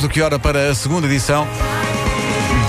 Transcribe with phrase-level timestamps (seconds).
[0.00, 1.46] do que hora para a segunda edição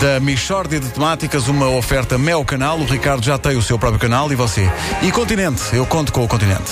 [0.01, 2.77] da Michórdia de Temáticas, uma oferta Mel Canal.
[2.77, 4.69] O Ricardo já tem o seu próprio canal e você.
[5.01, 6.71] E Continente, eu conto com o Continente.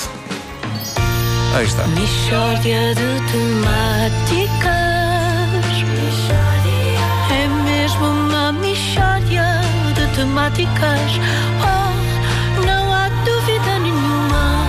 [1.56, 1.84] Aí está.
[1.88, 4.70] Michórdia de temáticas.
[7.32, 9.62] É mesmo uma michórdia
[9.96, 11.12] de temáticas.
[11.62, 14.66] Oh, não há dúvida nenhuma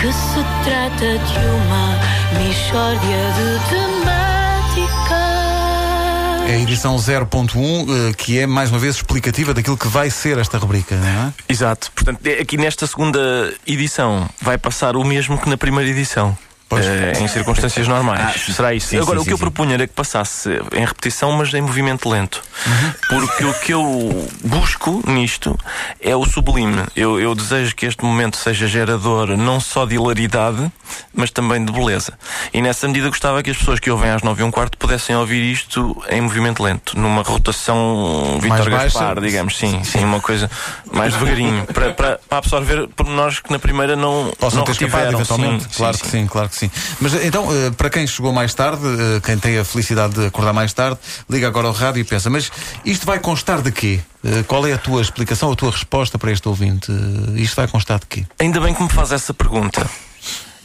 [0.00, 1.98] que se trata de uma
[2.42, 4.27] michórdia de temáticas.
[6.48, 10.38] É a edição 0.1, eh, que é mais uma vez explicativa daquilo que vai ser
[10.38, 11.32] esta rubrica, não é?
[11.46, 11.92] Exato.
[11.94, 16.36] Portanto, é- aqui nesta segunda edição vai passar o mesmo que na primeira edição.
[16.68, 16.84] Pois.
[16.84, 18.46] Eh, em circunstâncias normais.
[18.54, 18.88] Será isso?
[18.88, 21.60] Sim, Agora, sim, o que sim, eu propunha era que passasse em repetição, mas em
[21.60, 22.42] movimento lento.
[23.08, 25.58] Porque o que eu busco nisto
[26.00, 26.84] é o sublime.
[26.94, 30.70] Eu, eu desejo que este momento seja gerador não só de hilaridade,
[31.14, 32.12] mas também de beleza.
[32.52, 35.16] E nessa medida gostava que as pessoas que ouvem às 9 e um quarto pudessem
[35.16, 38.68] ouvir isto em movimento lento, numa rotação Vitor?
[38.70, 39.56] Gaspar, digamos.
[39.56, 40.50] Sim, sim, uma coisa
[40.92, 41.64] mais devagarinho.
[41.66, 45.64] para, para, para absorver pormenores que na primeira não, Possam não ter escapado, eventualmente.
[45.64, 46.18] Sim, claro sim, que sim.
[46.18, 46.57] sim, claro que sim.
[47.00, 50.52] Mas então, eh, para quem chegou mais tarde, eh, quem tem a felicidade de acordar
[50.52, 52.50] mais tarde, liga agora ao rádio e pensa: mas
[52.84, 54.00] isto vai constar de quê?
[54.24, 56.90] Eh, Qual é a tua explicação, a tua resposta para este ouvinte?
[57.36, 58.26] Isto vai constar de quê?
[58.38, 59.88] Ainda bem que me faz essa pergunta.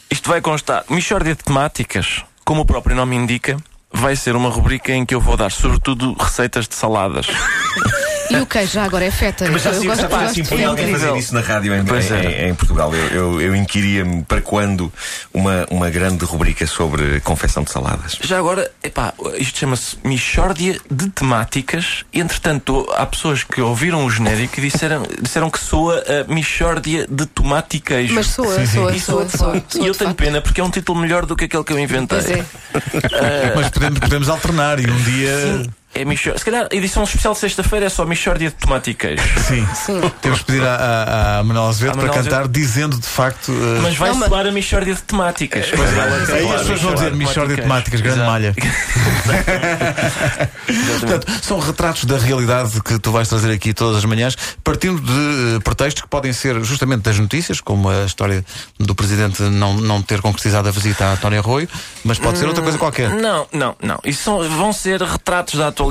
[0.09, 0.83] Isto vai constar.
[0.89, 3.57] Michórdia de temáticas, como o próprio nome indica,
[3.91, 7.27] vai ser uma rubrica em que eu vou dar, sobretudo, receitas de saladas.
[8.29, 9.47] E o queijo já agora é feta.
[9.51, 11.41] Mas já eu se gosto, já eu gosto assim, de por alguém fazer isso na
[11.41, 12.47] rádio em, Pois em- é.
[12.49, 12.93] em Portugal.
[12.95, 14.91] Eu, eu, eu inquiria-me para quando
[15.33, 18.17] uma, uma grande rubrica sobre confecção de saladas.
[18.21, 22.05] Já agora, epá, isto chama-se Michórdia de temáticas.
[22.13, 27.25] Entretanto, há pessoas que ouviram o genérico e disseram, disseram que soa a Michórdia de
[27.25, 28.13] tomate e queijo.
[28.13, 29.83] Mas soa, soa, E soa, soa, soa.
[29.83, 32.19] E eu tenho pena porque é um título melhor do que aquele que eu inventei.
[32.21, 32.45] Pois é.
[33.55, 35.65] Mas podemos, podemos alternar e um dia.
[35.95, 36.37] É Michor...
[36.39, 39.23] Se calhar a edição especial de sexta-feira é só Michórdia de tomate e queijo.
[39.47, 39.67] Sim.
[39.75, 40.01] Sim.
[40.21, 43.51] Temos que pedir à, à, à Manuel Azevedo para cantar dizendo de facto.
[43.51, 45.67] eh, Mas vai Não, soar a Michórdia de temáticas.
[45.71, 48.31] Ela tem Aí as pessoas vão dizer Michórdia de temáticas, grande Exato.
[48.31, 48.55] malha.
[50.99, 55.57] Portanto, são retratos da realidade que tu vais trazer aqui todas as manhãs, partindo de
[55.57, 58.43] eh, pretextos que podem ser justamente das notícias, como a história
[58.79, 61.69] do Presidente não, não ter concretizado a visita a António Arroio,
[62.03, 63.09] mas pode ser outra coisa qualquer.
[63.11, 63.99] Não, não, não.
[64.03, 65.82] Isso são- vão ser retratos da atualidade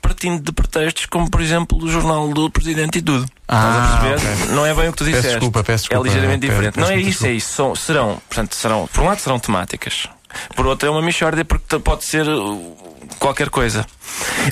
[0.00, 3.26] partindo de pretextos como, por exemplo, o jornal do Presidente e tudo.
[3.46, 4.52] Ah, Estás a perceber?
[4.54, 5.28] Não é bem o que tu Peço disseste.
[5.38, 6.02] desculpa, peço desculpa.
[6.02, 6.74] É ligeiramente Peço- diferente.
[6.74, 7.52] peço não é isso, é isso.
[7.54, 10.06] São, serão, portanto, serão, por um lado serão temáticas.
[10.54, 12.76] Por outro é uma Michórdia porque pode ser uh,
[13.18, 13.86] qualquer coisa.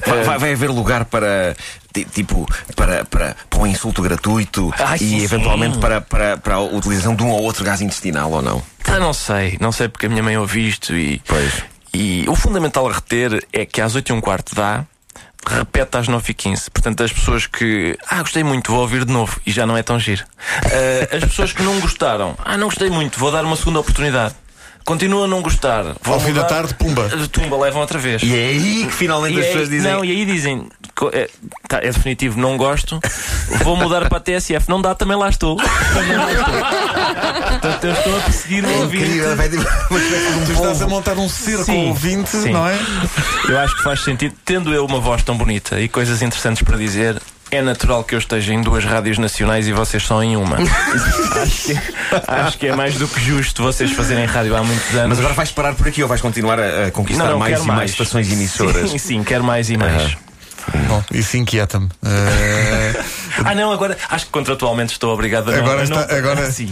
[0.06, 1.54] Vai, Eh, vai- vai haver lugar para,
[1.92, 5.80] ti- tipo, para, para, para um insulto gratuito Ai, e sim, eventualmente sim.
[5.80, 8.62] para, para, para a utilização de um ou outro gás intestinal ou não?
[8.86, 11.20] Ah, não sei, não sei porque a minha mãe ouve isto e.
[11.26, 11.62] Pois.
[11.98, 14.84] E o fundamental a reter é que às 8 e um quarto dá,
[15.48, 17.96] repete às 9 e 15 Portanto, as pessoas que.
[18.10, 20.22] Ah, gostei muito, vou ouvir de novo e já não é tão giro.
[20.64, 22.36] Ah, as pessoas que não gostaram.
[22.44, 24.34] Ah, não gostei muito, vou dar uma segunda oportunidade.
[24.84, 25.82] Continua a não gostar.
[26.00, 27.08] Vou Ao fim da tarde, pumba.
[27.32, 28.22] Tumba, levam outra vez.
[28.22, 29.90] E é aí que finalmente E as aí- pessoas dizem.
[29.92, 30.68] Não, e aí dizem,
[31.12, 31.28] é,
[31.66, 33.00] tá, é definitivo, não gosto,
[33.64, 34.68] vou mudar para a TSF.
[34.68, 35.56] Não dá, também lá estou.
[35.56, 36.54] Também lá estou.
[37.06, 39.04] Portanto, eu estou a perseguir o ouvinte.
[39.04, 39.48] Incrível, vai
[40.46, 42.50] Tu estás a montar um cerco Sim, ouvinte, sim.
[42.50, 42.78] não é?
[43.48, 46.76] Eu acho que faz sentido, tendo eu uma voz tão bonita e coisas interessantes para
[46.76, 47.20] dizer.
[47.48, 50.56] É natural que eu esteja em duas rádios nacionais e vocês só em uma.
[51.40, 51.78] acho, que,
[52.26, 55.10] acho que é mais do que justo vocês fazerem rádio há muitos anos.
[55.10, 57.62] Mas agora vais parar por aqui ou vais continuar a, a conquistar não, não, mais
[57.62, 58.90] e mais, estações emissoras?
[58.90, 60.16] Sim, sim, quero mais e mais.
[60.88, 61.88] Bom, isso inquieta-me.
[62.04, 63.02] Eh,
[63.44, 65.58] Ah, não, agora acho que contratualmente estou obrigado a não.
[65.62, 66.68] agora a não- está, agora Sim.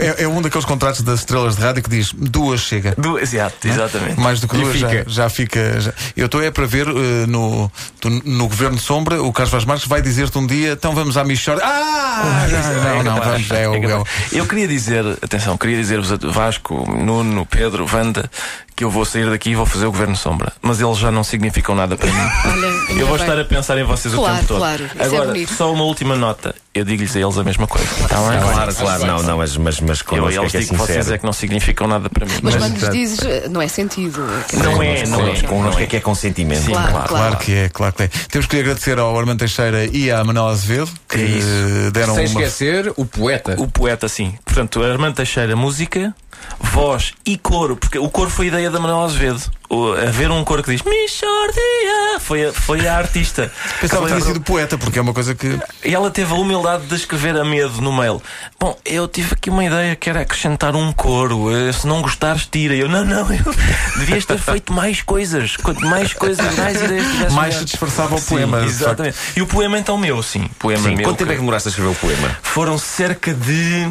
[0.00, 2.94] é, é um daqueles contratos das estrelas de rádio que diz duas chega.
[2.98, 4.18] Du- Exato, exatamente.
[4.20, 5.04] Mais do que duas já, fica.
[5.08, 5.80] já fica.
[5.80, 9.64] já- Eu estou é para ver eh, no, tu- no Governo Sombra, o Carlos Vaz
[9.64, 11.64] Marques vai dizer-te um dia, então vamos à Michordia.
[11.64, 12.46] Ah!
[12.50, 14.04] não, não, não, capaz, vamos, é, o- é é.
[14.40, 18.30] Eu queria dizer, atenção, queria dizer-vos a Vasco, Nuno, Pedro, Wanda,
[18.76, 20.52] que eu vou sair daqui e vou fazer o Governo Sombra.
[20.60, 22.18] Mas eles já não significam nada para mim.
[22.46, 22.66] Olha,
[23.00, 23.26] Eu vou bem.
[23.26, 24.58] estar a pensar em vocês Claro, o tempo todo.
[24.58, 25.52] claro, isso é Agora, bonito.
[25.54, 26.54] só uma última nota.
[26.74, 27.86] Eu digo-lhes a eles a mesma coisa.
[28.00, 28.40] Está bem?
[28.40, 31.08] Claro, claro, não, não, mas, mas, mas Eu é eles que é digo que vocês
[31.08, 32.32] é que não significam nada para mim.
[32.42, 34.20] Mas Mas, quando lhes dizes, eh, não é sentido.
[34.54, 35.40] Não é, não é.
[35.42, 36.62] Connosco, é que é consentimento.
[36.64, 37.08] Sim, Claro, claro.
[37.08, 38.08] Claro que é, claro que é.
[38.28, 41.46] Temos que lhe agradecer ao Armando Teixeira e à Manuel Azevedo que É isso.
[41.48, 42.40] eh, deram Sem uma.
[42.42, 43.54] esquecer o poeta.
[43.56, 44.34] O poeta, sim.
[44.44, 46.12] Portanto, Armando Teixeira, música.
[46.60, 49.42] Voz e coro, porque o coro foi a ideia da Manuel Azevedo.
[49.70, 53.50] O, haver um coro que diz Michordia foi a, foi a artista.
[53.80, 55.58] Pensava que tinha sido poeta, porque é uma coisa que.
[55.84, 58.22] e ela teve a humildade de escrever a medo no mail.
[58.60, 61.50] Bom, eu tive aqui uma ideia que era acrescentar um coro.
[61.54, 62.74] Eh, Se não gostares, tira.
[62.74, 63.54] Eu, não, não, eu
[63.98, 65.56] devias ter feito mais coisas.
[65.56, 68.60] Quanto mais coisas, mais ideias Mais se disfarçava o Sim, poema.
[68.60, 69.16] de Exatamente.
[69.36, 70.48] E o poema então meu, sim.
[70.58, 71.04] Poema Sim, meu.
[71.04, 72.36] quanto tempo é que- que demoraste a escrever o poema?
[72.42, 73.90] Foram cerca de.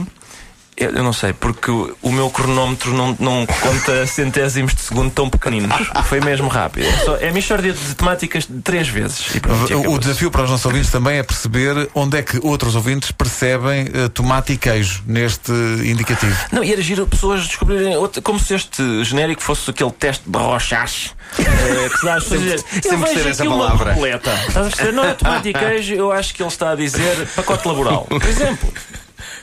[0.78, 5.12] Eu eu não sei, porque o o meu cronómetro não, não conta centésimos de segundo
[5.12, 5.74] tão pequeninos.
[6.06, 6.86] Foi mesmo rápido.
[6.86, 9.36] É, só, é mixórdia de temáticas de três vezes.
[9.36, 10.00] O acabou-se.
[10.00, 14.10] desafio para os nossos ouvintes também é perceber onde é que outros ouvintes percebem eh,
[14.10, 16.36] tomate e queijo neste indicativo.
[16.52, 20.38] Não, e era giro pessoas descobrirem outra, como se este genérico fosse aquele teste de
[20.38, 24.92] rochas eh, que se dá pessoas dizer, sempre eu vejo uma palavra." a?
[24.92, 28.06] Não é tomate e queijo, eu acho que ele está a dizer pacote laboral.
[28.06, 28.74] Por exemplo.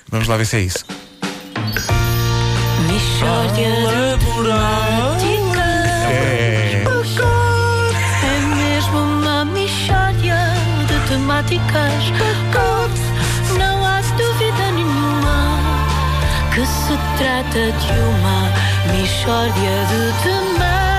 [0.08, 0.84] Vamos lá ver se é isso.
[4.44, 5.60] Temáticas.
[6.10, 6.82] É.
[8.22, 10.36] É mesmo uma mixórdia
[10.86, 12.02] de temáticas.
[12.54, 15.58] Oh, não há dúvida nenhuma
[16.54, 18.38] que se trata de uma
[18.92, 20.89] mixórdia de temáticas.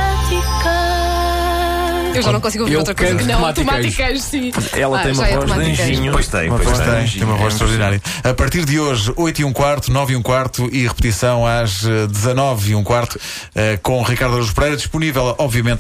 [2.14, 3.40] Eu já não consigo ouvir Eu outra coisa canto que não.
[3.40, 3.98] tomate e Tomate e queijo.
[3.98, 4.52] queijo, sim.
[4.78, 5.92] Ela Ah, tem já uma é voz de tomate e queijo.
[5.92, 6.12] anjinho.
[6.12, 7.08] Pois tem, Uma pois voz tem.
[7.08, 8.02] Tem, uma voz É extraordinária.
[8.24, 11.86] A partir de hoje, 8 e um quarto, 9 e um quarto e repetição às
[11.86, 13.20] eh, 19 e um quarto,
[13.56, 15.80] eh, com Ricardo Aruz Pereira, disponível, obviamente,